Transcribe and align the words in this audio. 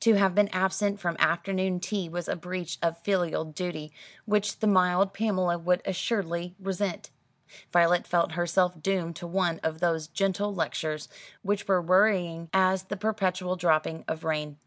To 0.00 0.12
have 0.16 0.34
been 0.34 0.50
absent 0.52 1.00
from 1.00 1.16
afternoon 1.18 1.80
tea 1.80 2.06
was 2.06 2.28
a 2.28 2.36
breach 2.36 2.76
of 2.82 2.98
filial 2.98 3.46
duty 3.46 3.90
which 4.26 4.58
the 4.58 4.66
mild 4.66 5.14
Pamela 5.14 5.56
would 5.56 5.80
assuredly 5.86 6.54
resent. 6.60 7.08
Violet 7.72 8.06
felt 8.06 8.32
herself 8.32 8.82
doomed 8.82 9.16
to 9.16 9.26
one 9.26 9.60
of 9.62 9.80
those 9.80 10.08
gentle 10.08 10.54
lectures, 10.54 11.08
which 11.40 11.68
were 11.68 11.80
worrying 11.80 12.50
as 12.52 12.82
the 12.82 12.98
perpetual 12.98 13.56
dropping 13.56 14.04
of 14.06 14.24
rain. 14.24 14.58